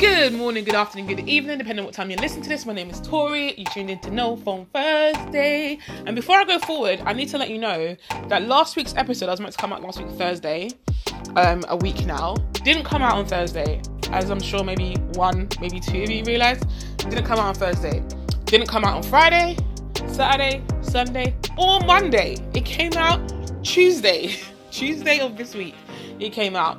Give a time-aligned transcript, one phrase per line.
[0.00, 2.64] Good morning, good afternoon, good evening, depending on what time you listen to this.
[2.64, 3.52] My name is Tori.
[3.60, 5.78] You tuned in to No Phone Thursday.
[6.06, 7.94] And before I go forward, I need to let you know
[8.28, 10.70] that last week's episode, I was meant to come out last week Thursday,
[11.36, 12.34] um, a week now,
[12.64, 13.82] didn't come out on Thursday.
[14.10, 16.64] As I'm sure maybe one, maybe two of you realized,
[16.96, 18.02] didn't come out on Thursday.
[18.46, 19.58] Didn't come out on Friday,
[20.06, 22.36] Saturday, Sunday, or Monday.
[22.54, 23.20] It came out
[23.62, 24.34] Tuesday.
[24.70, 25.74] Tuesday of this week.
[26.18, 26.78] It came out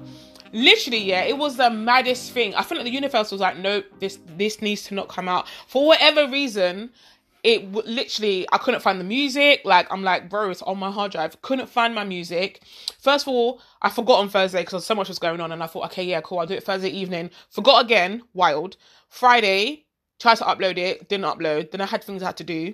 [0.53, 2.53] literally yeah it was the maddest thing.
[2.55, 5.47] I feel like the universe was like nope this this needs to not come out.
[5.67, 6.91] For whatever reason
[7.43, 9.61] it w- literally i couldn't find the music.
[9.65, 11.41] Like i'm like bro it's on my hard drive.
[11.41, 12.61] Couldn't find my music.
[12.99, 15.67] First of all i forgot on thursday because so much was going on and i
[15.67, 17.29] thought okay yeah cool i'll do it thursday evening.
[17.49, 18.77] Forgot again wild.
[19.09, 19.85] Friday
[20.19, 21.71] tried to upload it didn't upload.
[21.71, 22.73] Then i had things i had to do.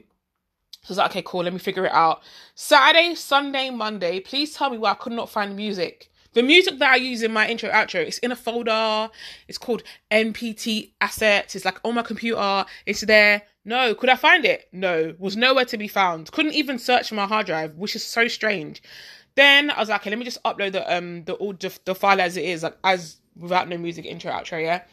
[0.83, 2.21] So I was like, okay, cool, let me figure it out.
[2.55, 6.09] Saturday, Sunday, Monday, please tell me why I could not find music.
[6.37, 9.09] The music that I use in my intro outro, it's in a folder.
[9.47, 11.55] It's called NPT assets.
[11.55, 12.63] It's like on my computer.
[12.85, 13.41] It's there.
[13.65, 14.69] No, could I find it?
[14.71, 16.31] No, was nowhere to be found.
[16.31, 18.83] Couldn't even search my hard drive, which is so strange.
[19.33, 22.21] Then I was like, okay, let me just upload the um the audio the file
[22.21, 24.61] as it is, like as without no music intro outro.
[24.61, 24.83] Yeah.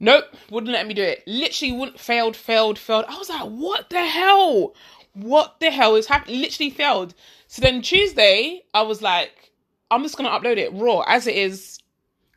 [0.00, 1.22] Nope, wouldn't let me do it.
[1.28, 3.04] Literally wouldn't failed, failed, failed.
[3.06, 4.74] I was like, what the hell?
[5.12, 6.40] What the hell is happening?
[6.40, 7.14] Literally failed.
[7.46, 9.52] So then Tuesday, I was like,
[9.90, 11.78] I'm just gonna upload it raw as it is.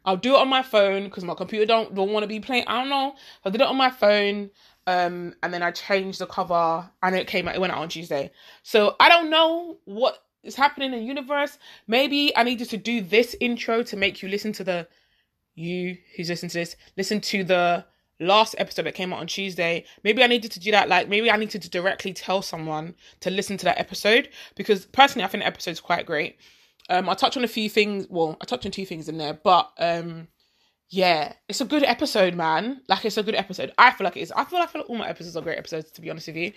[0.03, 2.65] I'll do it on my phone because my computer don't don't want to be playing.
[2.67, 3.15] I don't know.
[3.45, 4.49] I did it on my phone,
[4.87, 7.55] um, and then I changed the cover, and it came out.
[7.55, 8.31] It went out on Tuesday.
[8.63, 11.57] So I don't know what is happening in the universe.
[11.87, 14.87] Maybe I needed to do this intro to make you listen to the
[15.55, 17.85] you who's listening to this listen to the
[18.21, 19.83] last episode that came out on Tuesday.
[20.03, 20.87] Maybe I needed to do that.
[20.87, 25.25] Like maybe I needed to directly tell someone to listen to that episode because personally
[25.25, 26.37] I think the episode's quite great.
[26.91, 28.05] Um, I touch on a few things.
[28.09, 30.27] Well, I touched on two things in there, but um,
[30.89, 32.81] yeah, it's a good episode, man.
[32.89, 33.71] Like it's a good episode.
[33.77, 34.31] I feel like it is.
[34.33, 36.51] I feel like, all my episodes are great episodes, to be honest with you.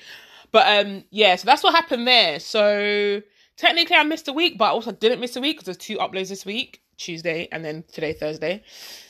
[0.50, 2.40] But um, yeah, so that's what happened there.
[2.40, 3.22] So
[3.56, 5.98] technically, I missed a week, but I also didn't miss a week because there's two
[5.98, 8.64] uploads this week, Tuesday and then today, Thursday.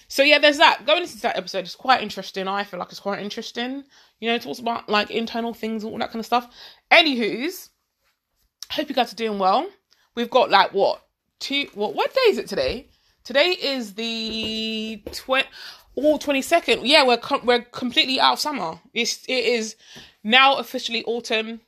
[0.09, 0.85] So yeah, there's that.
[0.85, 2.47] Going into that episode is quite interesting.
[2.47, 3.83] I feel like it's quite interesting.
[4.21, 6.55] You know, it talks about like internal things, and all that kind of stuff.
[6.91, 7.71] Anywho's,
[8.71, 9.67] hope you guys are doing well.
[10.15, 11.04] We've got like what
[11.41, 12.89] two what what day is it today?
[13.25, 15.49] Today is the twenty
[16.19, 16.87] twenty second.
[16.87, 18.81] Yeah, we're com- we're completely out of summer.
[18.93, 19.77] It's it is
[20.23, 21.61] now officially autumn,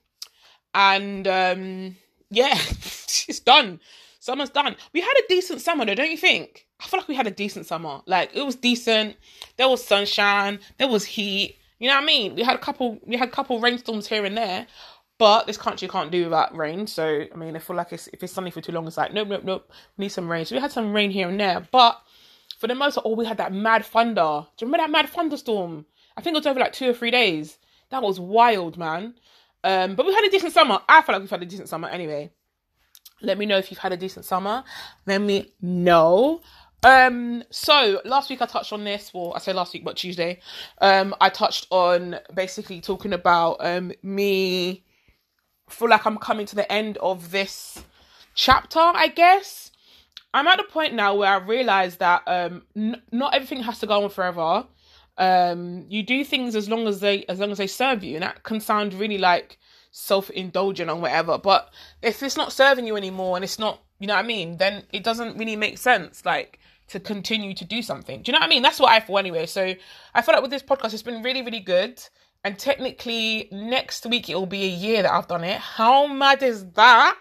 [0.74, 1.96] and um
[2.30, 3.80] yeah, it's done.
[4.20, 4.74] Summer's done.
[4.92, 6.66] We had a decent summer though, don't you think?
[6.80, 8.00] I feel like we had a decent summer.
[8.06, 9.16] Like it was decent.
[9.56, 10.58] There was sunshine.
[10.78, 11.56] There was heat.
[11.78, 12.34] You know what I mean?
[12.34, 12.98] We had a couple.
[13.06, 14.66] We had a couple rainstorms here and there,
[15.18, 16.86] but this country can't do without rain.
[16.86, 19.12] So I mean, I feel like it's, if it's sunny for too long, it's like
[19.12, 19.72] nope, nope, nope.
[19.98, 20.44] Need some rain.
[20.44, 22.00] So we had some rain here and there, but
[22.58, 24.46] for the most part, oh, we had that mad thunder.
[24.56, 25.86] Do you remember that mad thunderstorm?
[26.16, 27.58] I think it was over like two or three days.
[27.90, 29.14] That was wild, man.
[29.62, 30.80] Um, but we had a decent summer.
[30.88, 32.30] I feel like we've had a decent summer anyway.
[33.20, 34.64] Let me know if you've had a decent summer.
[35.06, 36.40] Let me know.
[36.82, 39.12] Um, so last week I touched on this.
[39.12, 40.40] Well, I say last week, but Tuesday.
[40.80, 44.84] Um, I touched on basically talking about um me
[45.68, 47.82] feel like I'm coming to the end of this
[48.34, 49.70] chapter, I guess.
[50.32, 53.86] I'm at the point now where I realize that um n- not everything has to
[53.86, 54.66] go on forever.
[55.18, 58.22] Um you do things as long as they as long as they serve you and
[58.22, 59.58] that can sound really like
[59.92, 61.72] self-indulgent or whatever, but
[62.02, 64.82] if it's not serving you anymore and it's not, you know what I mean, then
[64.92, 68.20] it doesn't really make sense like to continue to do something.
[68.20, 68.62] Do you know what I mean?
[68.62, 69.46] That's what I feel anyway.
[69.46, 69.74] So
[70.14, 72.02] I feel like with this podcast it's been really really good
[72.46, 75.58] and technically next week it will be a year that I've done it.
[75.58, 77.18] How mad is that?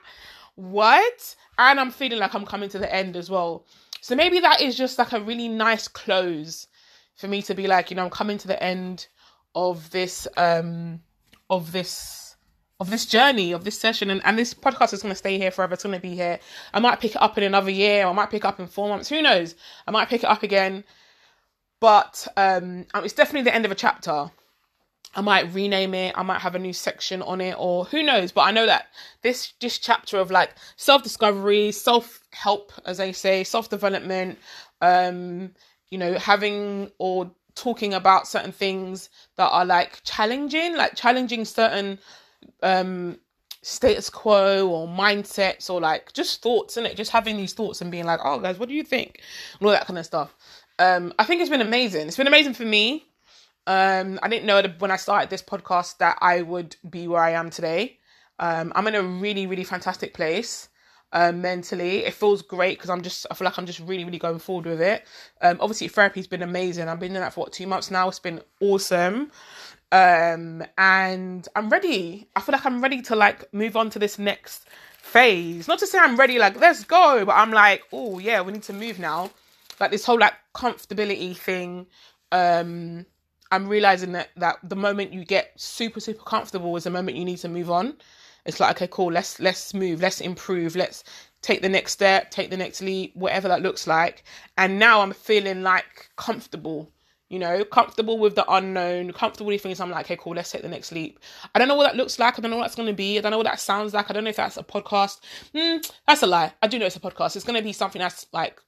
[0.53, 1.36] What?
[1.58, 3.66] And I'm feeling like I'm coming to the end as well.
[4.02, 6.68] So maybe that is just like a really nice close
[7.16, 9.08] for me to be like, you know, I'm coming to the end
[9.56, 11.00] of this um
[11.50, 12.36] of this
[12.80, 15.50] of this journey of this session and, and this podcast is going to stay here
[15.50, 16.38] forever it's to be here
[16.74, 18.90] i might pick it up in another year i might pick it up in four
[18.90, 19.56] months who knows
[19.88, 20.83] i might pick it up again
[21.80, 24.30] but um it's definitely the end of a chapter
[25.15, 26.13] I might rename it.
[26.17, 28.31] I might have a new section on it, or who knows.
[28.33, 28.88] But I know that
[29.21, 34.38] this this chapter of like self discovery, self help, as they say, self development,
[34.81, 35.51] um,
[35.89, 41.97] you know, having or talking about certain things that are like challenging, like challenging certain
[42.61, 43.18] um
[43.61, 47.89] status quo or mindsets or like just thoughts in it, just having these thoughts and
[47.89, 49.21] being like, oh guys, what do you think?
[49.59, 50.35] And all that kind of stuff.
[50.77, 52.07] Um, I think it's been amazing.
[52.07, 53.06] It's been amazing for me
[53.67, 57.31] um, I didn't know when I started this podcast that I would be where I
[57.31, 58.00] am today.
[58.39, 60.69] Um, I'm in a really, really fantastic place.
[61.15, 62.03] um, mentally.
[62.03, 64.65] It feels great because I'm just, I feel like I'm just really, really going forward
[64.65, 65.07] with it.
[65.41, 66.89] Um, obviously, therapy's been amazing.
[66.89, 68.09] I've been doing that for what, two months now.
[68.09, 69.31] It's been awesome.
[69.94, 72.27] Um, and I'm ready.
[72.35, 75.69] I feel like I'm ready to like move on to this next phase.
[75.69, 78.63] Not to say I'm ready, like, let's go, but I'm like, oh, yeah, we need
[78.63, 79.31] to move now.
[79.79, 81.88] Like, this whole like comfortability thing.
[82.31, 83.06] Um,
[83.51, 87.25] I'm realizing that that the moment you get super super comfortable is the moment you
[87.25, 87.97] need to move on.
[88.45, 89.12] It's like okay, cool.
[89.12, 90.01] Let's let's move.
[90.01, 90.75] Let's improve.
[90.75, 91.03] Let's
[91.42, 92.31] take the next step.
[92.31, 93.15] Take the next leap.
[93.15, 94.24] Whatever that looks like.
[94.57, 96.92] And now I'm feeling like comfortable.
[97.30, 99.80] You know, comfortable with the unknown, comfortable with things.
[99.80, 100.36] I'm like, okay, cool.
[100.36, 101.19] Let's take the next leap.
[101.56, 102.38] I don't know what that looks like.
[102.38, 103.18] I don't know what that's going to be.
[103.18, 104.12] I don't know what that sounds like.
[104.12, 105.21] I don't know if that's a podcast.
[105.56, 106.53] Mm, that's a lie.
[106.62, 107.36] I do know it's a podcast.
[107.36, 108.62] It's going to be something that's like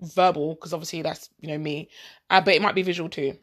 [0.00, 1.88] verbal because obviously that's you know me,
[2.28, 3.38] uh, but it might be visual too.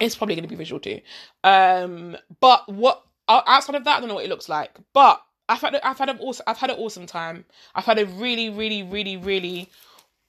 [0.00, 1.00] It's probably going to be visual too.
[1.42, 4.76] Um, but what outside of that, I don't know what it looks like.
[4.92, 7.44] But I've had I've had an awesome I've had an awesome time.
[7.74, 9.70] I've had a really really really really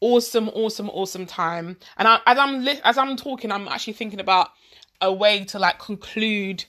[0.01, 1.77] awesome awesome awesome time.
[1.97, 4.49] And I, as I'm li- as I'm talking, I'm actually thinking about
[5.01, 6.65] a way to like conclude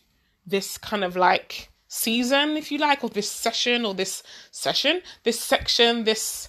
[0.46, 5.40] this kind of like season, if you like, or this session or this session, this
[5.40, 6.48] section, this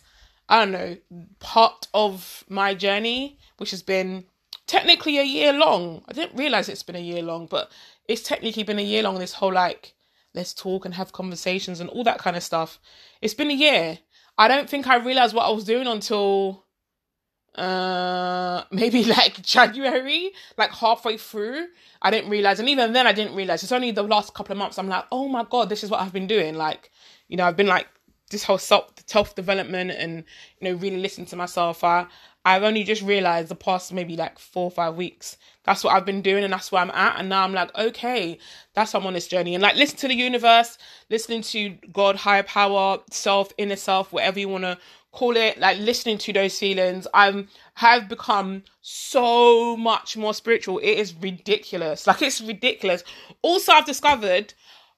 [0.49, 0.97] I don't know
[1.39, 4.25] part of my journey, which has been
[4.67, 6.03] technically a year long.
[6.07, 7.71] I didn't realize it's been a year long, but
[8.07, 9.17] it's technically been a year long.
[9.17, 9.95] This whole like,
[10.33, 12.79] let's talk and have conversations and all that kind of stuff.
[13.21, 13.99] It's been a year.
[14.37, 16.65] I don't think I realized what I was doing until
[17.55, 21.67] uh maybe like January, like halfway through.
[22.01, 23.63] I didn't realize, and even then I didn't realize.
[23.63, 26.01] It's only the last couple of months I'm like, oh my god, this is what
[26.01, 26.55] I've been doing.
[26.55, 26.91] Like,
[27.29, 27.87] you know, I've been like
[28.29, 30.23] this whole self self development and
[30.59, 31.83] you know really listen to myself.
[31.83, 32.07] I
[32.45, 35.37] I've only just realized the past maybe like four or five weeks.
[35.65, 37.19] That's what I've been doing and that's where I'm at.
[37.19, 38.39] And now I'm like, okay,
[38.73, 39.53] that's why I'm on this journey.
[39.53, 40.77] And like listen to the universe,
[41.09, 44.77] listening to God, higher power, self, inner self, whatever you want to
[45.11, 47.07] call it, like listening to those feelings.
[47.13, 50.77] I'm have become so much more spiritual.
[50.79, 52.07] It is ridiculous.
[52.07, 53.03] Like it's ridiculous.
[53.41, 54.53] Also, I've discovered,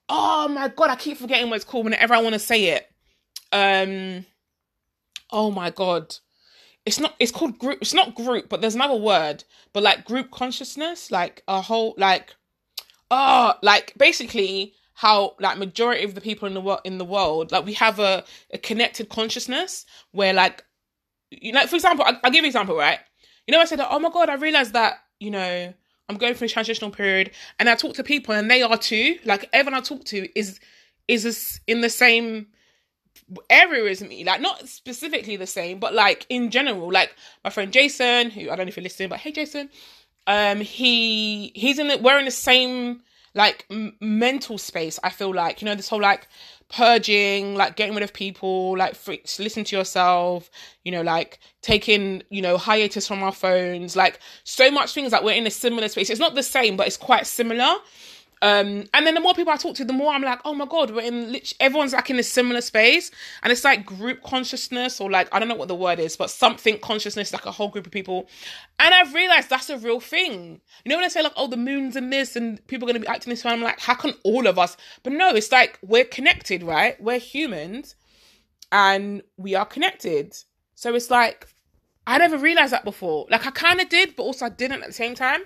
[0.08, 2.89] oh my god, I keep forgetting what it's called whenever I want to say it.
[3.52, 4.26] Um
[5.30, 6.16] oh my god.
[6.86, 10.30] It's not it's called group it's not group but there's another word but like group
[10.30, 12.34] consciousness like a whole like
[13.10, 17.52] oh like basically how like majority of the people in the world in the world
[17.52, 20.64] like we have a, a connected consciousness where like
[21.30, 22.98] you know for example I, will give you an example right?
[23.46, 25.72] You know i said oh my god i realized that you know
[26.08, 29.18] i'm going through a transitional period and i talk to people and they are too
[29.24, 30.60] like everyone i talk to is
[31.08, 32.46] is in the same
[33.48, 34.24] area as me.
[34.24, 36.92] Like not specifically the same but like in general.
[36.92, 37.14] Like
[37.44, 39.70] my friend jason who i don't know if you're listening but hey jason.
[40.26, 43.00] Um he he's in the we're in the same
[43.34, 45.60] like m- mental space i feel like.
[45.62, 46.28] You know this whole like
[46.68, 50.48] purging like getting rid of people like free, listen to yourself
[50.84, 55.24] you know like taking you know hiatus from our phones like so much things that
[55.24, 56.10] we're in a similar space.
[56.10, 57.74] It's not the same but it's quite similar
[58.42, 60.64] um, and then the more people I talk to, the more I'm like, oh my
[60.64, 63.10] god, we're in everyone's like in a similar space,
[63.42, 66.30] and it's like group consciousness or like I don't know what the word is, but
[66.30, 68.28] something consciousness, like a whole group of people.
[68.78, 70.62] And I've realized that's a real thing.
[70.84, 73.00] You know when I say like, oh, the moon's in this, and people are gonna
[73.00, 74.76] be acting this way, I'm like, how can all of us?
[75.02, 76.98] But no, it's like we're connected, right?
[76.98, 77.94] We're humans,
[78.72, 80.34] and we are connected.
[80.74, 81.46] So it's like
[82.06, 83.26] I never realized that before.
[83.28, 85.42] Like I kind of did, but also I didn't at the same time.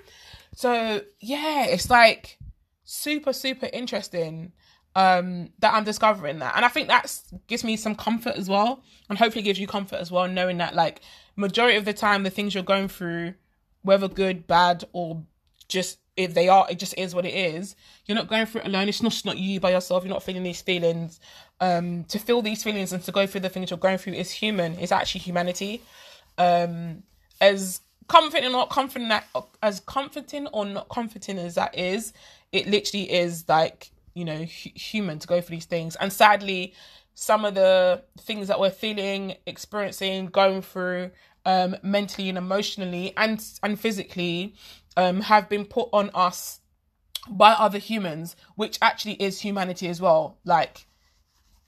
[0.55, 2.39] So yeah, it's like
[2.85, 4.53] super super interesting
[4.97, 6.55] um that I'm discovering that.
[6.57, 7.13] And I think that
[7.47, 8.83] gives me some comfort as well.
[9.09, 11.01] And hopefully gives you comfort as well, knowing that like
[11.37, 13.35] majority of the time the things you're going through,
[13.83, 15.25] whether good, bad, or
[15.69, 17.75] just if they are, it just is what it is.
[18.07, 18.89] You're not going through it alone.
[18.89, 20.05] It's not just not you by yourself.
[20.05, 21.19] You're not feeling these feelings.
[21.61, 24.31] Um, to feel these feelings and to go through the things you're going through is
[24.31, 24.79] human.
[24.79, 25.83] It's actually humanity.
[26.39, 27.03] Um,
[27.41, 29.27] as comforting or not comforting that
[29.63, 32.13] as comforting or not comforting as that is,
[32.55, 35.97] it literally is like you know hu- human to go through these things.
[35.97, 36.73] And sadly
[37.15, 41.11] some of the things that we're feeling experiencing going through
[41.47, 44.55] um mentally and emotionally and and physically
[44.97, 46.61] um have been put on us
[47.29, 50.39] by other humans which actually is humanity as well.
[50.45, 50.87] Like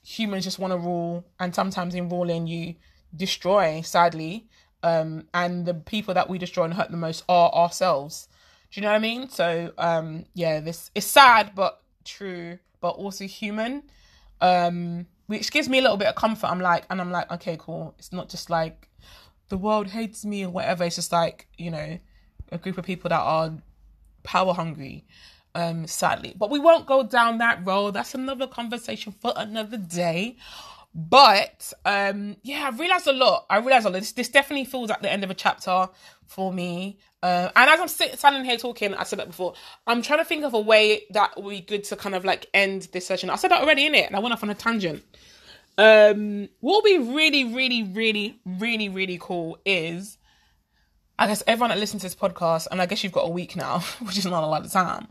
[0.03, 2.75] humans just want to rule and sometimes in ruling you
[3.15, 4.47] destroy sadly.
[4.83, 8.29] Um and the people that we destroy and hurt the most are ourselves
[8.71, 9.29] do you know what I mean?
[9.29, 13.83] So um yeah, this is sad but true, but also human.
[14.41, 16.47] Um which gives me a little bit of comfort.
[16.47, 17.95] I'm like and I'm like, okay, cool.
[17.99, 18.89] It's not just like
[19.49, 20.83] the world hates me or whatever.
[20.83, 21.99] It's just like, you know,
[22.51, 23.53] a group of people that are
[24.23, 25.05] power hungry.
[25.55, 26.35] Um, sadly.
[26.37, 27.95] But we won't go down that road.
[27.95, 30.37] That's another conversation for another day.
[30.93, 33.45] But um, yeah, I've realized a lot.
[33.49, 33.99] I realized a lot.
[33.99, 35.89] This, this definitely feels like the end of a chapter
[36.25, 36.97] for me.
[37.21, 39.53] Uh, and as I'm sitting standing here talking, I said that before.
[39.85, 42.47] I'm trying to think of a way that would be good to kind of like
[42.53, 43.29] end this session.
[43.29, 45.03] I said that already in it, and I went off on a tangent.
[45.77, 50.17] Um, what would be really, really, really, really, really cool is,
[51.19, 53.55] I guess everyone that listens to this podcast, and I guess you've got a week
[53.55, 55.07] now, which is not a lot of time.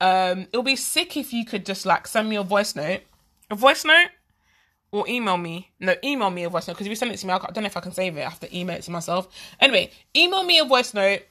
[0.00, 3.02] Um, it'll be sick if you could just like send me a voice note,
[3.50, 4.08] a voice note,
[4.94, 5.70] or email me.
[5.80, 7.62] No, email me a voice note because if you send it to me, I don't
[7.62, 8.20] know if I can save it.
[8.20, 9.28] I have to email it to myself.
[9.60, 11.22] Anyway, email me a voice note,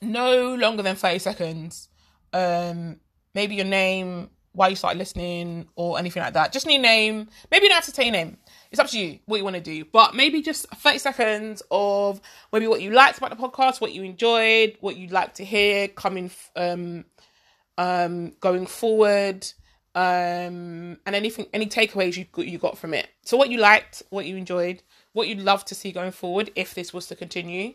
[0.00, 1.88] no longer than thirty seconds.
[2.32, 3.00] Um,
[3.34, 6.52] maybe your name, why you started listening or anything like that.
[6.52, 7.28] Just need name.
[7.50, 8.36] Maybe you don't have to say your name.
[8.70, 9.84] It's up to you what you want to do.
[9.84, 12.20] But maybe just 30 seconds of
[12.52, 15.88] maybe what you liked about the podcast, what you enjoyed, what you'd like to hear
[15.88, 17.04] coming um
[17.78, 19.44] um going forward.
[19.94, 23.08] Um and anything any takeaways you you got from it.
[23.22, 24.82] So what you liked, what you enjoyed,
[25.12, 27.74] what you'd love to see going forward if this was to continue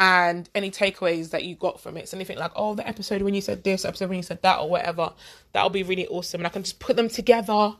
[0.00, 2.08] and any takeaways that you got from it.
[2.08, 4.58] So anything like, oh, the episode when you said this, episode when you said that,
[4.58, 5.12] or whatever,
[5.52, 6.40] that'll be really awesome.
[6.40, 7.74] And I can just put them together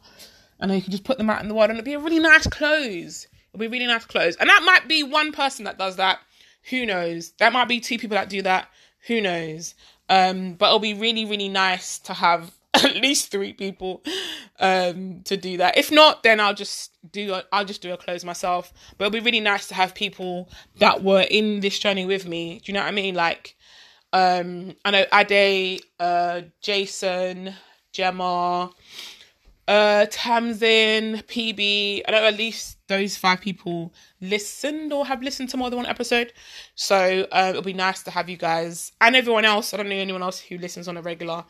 [0.61, 2.19] and you can just put them out in the world and it'll be a really
[2.19, 3.27] nice close.
[3.49, 4.37] It'll be really nice close.
[4.37, 6.19] And that might be one person that does that.
[6.69, 7.33] Who knows?
[7.39, 8.69] That might be two people that do that.
[9.07, 9.75] Who knows?
[10.11, 12.53] Um, but it'll be really, really nice to have
[12.85, 14.03] at least three people
[14.61, 15.77] um to do that.
[15.77, 18.73] If not then i'll just do i i'll just do a close myself.
[18.97, 20.49] But it'll be really nice to have people
[20.79, 22.61] that were in this journey with me.
[22.65, 23.15] Do you know what i mean?
[23.15, 23.57] Like
[24.13, 27.55] um i know ade uh jason
[27.93, 28.71] gemma
[29.71, 35.57] uh tamsin pb i know at least those five people listened or have listened to
[35.57, 36.33] more than one episode.
[36.75, 39.73] So um, it'll be nice to have you guys and everyone else.
[39.73, 41.45] I don't know anyone else who listens on a regular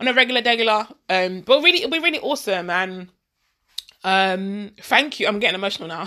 [0.00, 0.88] on a regular regular.
[1.08, 3.08] Um but really it'll be really awesome and
[4.02, 5.28] um thank you.
[5.28, 6.06] I'm getting emotional now.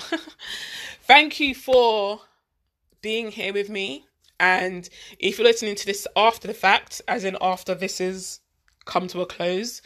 [1.04, 2.22] Thank you for
[3.02, 4.06] being here with me.
[4.40, 4.88] And
[5.20, 8.40] if you're listening to this after the fact as in after this is
[8.90, 9.82] come to a close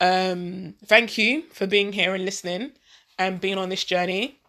[0.00, 2.72] um, thank you for being here and listening
[3.18, 4.40] and being on this journey.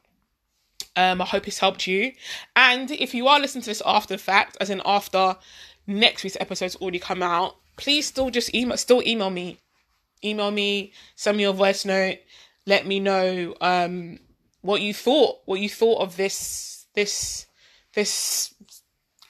[0.96, 2.14] Um, I hope it's helped you.
[2.56, 5.36] And if you are listening to this after the fact, as in after
[5.88, 9.58] next week's episode's already come out, please still just email still email me.
[10.24, 12.18] Email me, send me your voice note,
[12.66, 14.20] let me know um
[14.62, 17.46] what you thought, what you thought of this this
[17.94, 18.54] this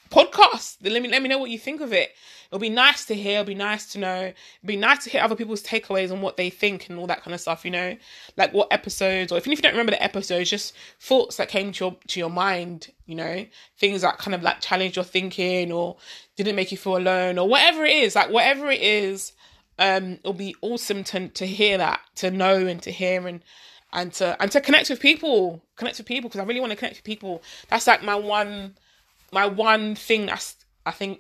[0.09, 0.77] podcast.
[0.81, 2.12] Let me let me know what you think of it.
[2.47, 3.39] It'll be nice to hear.
[3.39, 4.21] It'll be nice to know.
[4.25, 7.24] It'll be nice to hear other people's takeaways on what they think and all that
[7.24, 7.65] kind of stuff.
[7.65, 7.97] You know,
[8.38, 11.85] like what episodes, or if you don't remember the episodes, just thoughts that came to
[11.85, 12.91] your to your mind.
[13.05, 13.45] You know,
[13.77, 15.97] things that kind of like challenged your thinking or
[16.35, 18.15] didn't make you feel alone or whatever it is.
[18.15, 19.33] Like whatever it is,
[19.79, 23.41] um, it'll be awesome to to hear that, to know and to hear and
[23.91, 26.77] and to and to connect with people, connect with people because I really want to
[26.77, 27.41] connect with people.
[27.69, 28.75] That's like my one
[29.35, 31.19] my one thing that's I think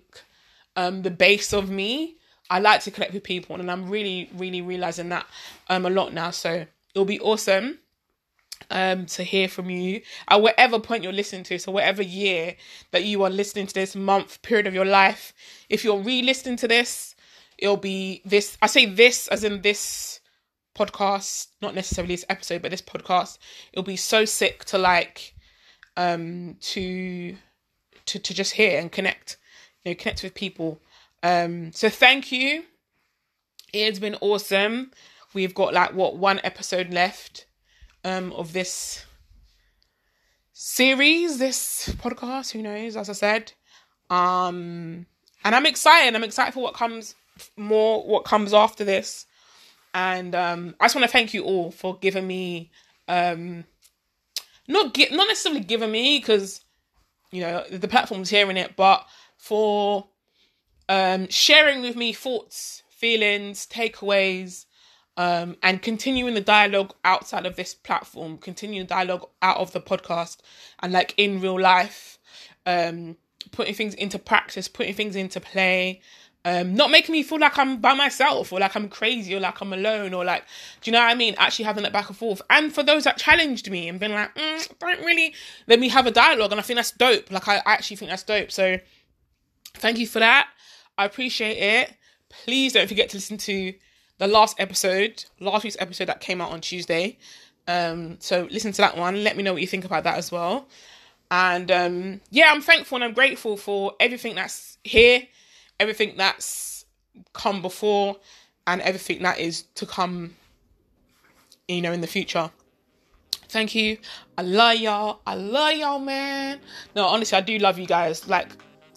[0.75, 2.15] um, the base of me.
[2.49, 5.25] I like to connect with people, and I'm really, really realizing that
[5.67, 6.29] um, a lot now.
[6.29, 7.79] So it'll be awesome
[8.69, 11.57] um, to hear from you at whatever point you're listening to.
[11.57, 12.55] So whatever year
[12.91, 15.33] that you are listening to this month period of your life,
[15.69, 17.15] if you're re-listening to this,
[17.57, 18.57] it'll be this.
[18.61, 20.19] I say this as in this
[20.77, 23.39] podcast, not necessarily this episode, but this podcast.
[23.73, 25.33] It'll be so sick to like
[25.97, 27.35] um to
[28.05, 29.37] to to just hear and connect
[29.85, 30.81] you know, connect with people.
[31.23, 32.65] Um, so thank you.
[33.71, 34.91] It's been awesome.
[35.33, 37.45] We've got like what one episode left
[38.03, 39.05] um of this
[40.53, 43.53] series, this podcast, who knows, as I said.
[44.09, 45.05] Um
[45.43, 46.15] and I'm excited.
[46.15, 47.15] I'm excited for what comes
[47.57, 49.25] more what comes after this.
[49.93, 52.71] And um I just want to thank you all for giving me
[53.07, 53.65] um
[54.67, 56.64] not get not necessarily giving me because
[57.35, 59.05] you know the platform's hearing it, but
[59.37, 60.07] for
[60.87, 64.65] um, sharing with me thoughts, feelings, takeaways,
[65.17, 70.37] um, and continuing the dialogue outside of this platform, continuing dialogue out of the podcast
[70.79, 72.19] and like in real life,
[72.65, 73.17] um,
[73.51, 76.01] putting things into practice, putting things into play,
[76.45, 79.59] um, not making me feel like I'm by myself or like I'm crazy or like
[79.59, 80.43] I'm alone or like,
[80.81, 81.35] do you know what I mean?
[81.37, 82.41] Actually having that back and forth.
[82.49, 85.33] And for those that challenged me and been like, mm, don't really
[85.67, 86.51] let me have a dialogue.
[86.51, 87.29] And I think that's dope.
[87.29, 88.51] Like, I actually think that's dope.
[88.51, 88.77] So,
[89.77, 90.49] Thank you for that.
[90.97, 91.93] I appreciate it.
[92.29, 93.73] Please don't forget to listen to
[94.17, 97.17] the last episode, last week's episode that came out on Tuesday.
[97.67, 99.23] Um, so listen to that one.
[99.23, 100.67] Let me know what you think about that as well.
[101.29, 105.23] And um, yeah, I'm thankful and I'm grateful for everything that's here,
[105.79, 106.85] everything that's
[107.33, 108.17] come before,
[108.67, 110.35] and everything that is to come,
[111.67, 112.49] you know, in the future.
[113.49, 113.97] Thank you.
[114.37, 115.21] I love y'all.
[115.25, 116.59] I love y'all, man.
[116.95, 118.27] No, honestly, I do love you guys.
[118.27, 118.49] Like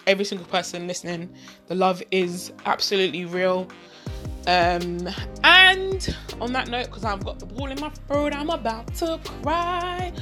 [0.07, 1.33] every single person listening,
[1.69, 3.69] the love is absolutely real.
[4.47, 5.07] Um,
[5.45, 9.21] and on that note, because I've got the ball in my throat, I'm about to
[9.43, 10.13] cry.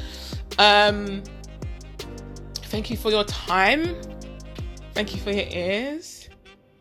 [0.58, 1.22] Um,
[2.56, 3.94] thank you for your time.
[4.94, 6.25] Thank you for your ears.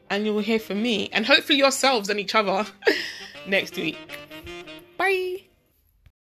[0.09, 2.65] And you will hear from me and hopefully yourselves and each other
[3.47, 3.97] next week.
[4.97, 5.44] Bye.